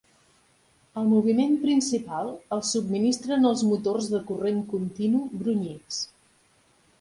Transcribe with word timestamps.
El 1.01 1.09
moviment 1.09 1.51
principal 1.65 2.31
el 2.57 2.63
subministren 2.69 3.45
els 3.51 3.61
motors 3.73 4.09
de 4.15 4.23
corrent 4.31 4.65
continu 4.73 5.23
brunyits. 5.43 6.01